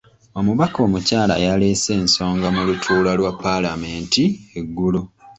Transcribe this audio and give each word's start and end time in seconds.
Omubaka 0.39 0.77
omukyala 0.87 1.35
yaleese 1.45 1.89
ensonga 2.01 2.47
mu 2.55 2.61
lutuula 2.67 3.11
lwa 3.19 3.31
paalamenti 3.43 4.23
eggulo. 4.59 5.01